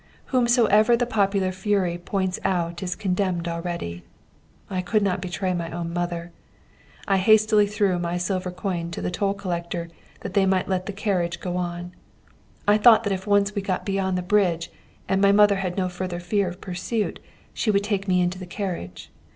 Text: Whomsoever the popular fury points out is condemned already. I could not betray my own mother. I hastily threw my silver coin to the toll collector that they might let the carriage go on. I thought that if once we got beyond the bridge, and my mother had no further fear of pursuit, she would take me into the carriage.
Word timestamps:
Whomsoever 0.33 0.97
the 0.97 1.05
popular 1.05 1.51
fury 1.51 1.99
points 1.99 2.39
out 2.43 2.81
is 2.81 2.95
condemned 2.95 3.47
already. 3.47 4.01
I 4.67 4.81
could 4.81 5.03
not 5.03 5.21
betray 5.21 5.53
my 5.53 5.69
own 5.69 5.93
mother. 5.93 6.31
I 7.07 7.17
hastily 7.17 7.67
threw 7.67 7.99
my 7.99 8.17
silver 8.17 8.49
coin 8.49 8.89
to 8.93 9.01
the 9.03 9.11
toll 9.11 9.35
collector 9.35 9.89
that 10.21 10.33
they 10.33 10.47
might 10.47 10.67
let 10.67 10.87
the 10.87 10.91
carriage 10.91 11.39
go 11.39 11.55
on. 11.55 11.91
I 12.67 12.79
thought 12.79 13.03
that 13.03 13.13
if 13.13 13.27
once 13.27 13.53
we 13.53 13.61
got 13.61 13.85
beyond 13.85 14.17
the 14.17 14.23
bridge, 14.23 14.71
and 15.07 15.21
my 15.21 15.31
mother 15.31 15.57
had 15.57 15.77
no 15.77 15.87
further 15.87 16.19
fear 16.19 16.47
of 16.49 16.59
pursuit, 16.61 17.19
she 17.53 17.69
would 17.69 17.83
take 17.83 18.07
me 18.07 18.21
into 18.21 18.39
the 18.39 18.47
carriage. 18.47 19.11